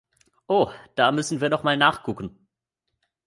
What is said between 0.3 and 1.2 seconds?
Oh, da